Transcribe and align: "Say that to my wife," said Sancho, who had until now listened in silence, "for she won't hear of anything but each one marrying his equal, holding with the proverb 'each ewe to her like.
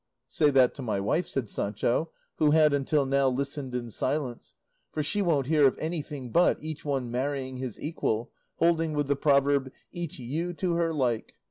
"Say 0.27 0.49
that 0.49 0.73
to 0.73 0.81
my 0.81 0.99
wife," 0.99 1.27
said 1.27 1.47
Sancho, 1.47 2.09
who 2.37 2.49
had 2.49 2.73
until 2.73 3.05
now 3.05 3.29
listened 3.29 3.75
in 3.75 3.91
silence, 3.91 4.55
"for 4.91 5.03
she 5.03 5.21
won't 5.21 5.45
hear 5.45 5.67
of 5.67 5.77
anything 5.77 6.31
but 6.31 6.57
each 6.59 6.83
one 6.83 7.11
marrying 7.11 7.57
his 7.57 7.79
equal, 7.79 8.31
holding 8.55 8.93
with 8.93 9.07
the 9.07 9.15
proverb 9.15 9.71
'each 9.91 10.17
ewe 10.17 10.53
to 10.53 10.73
her 10.73 10.91
like. 10.91 11.35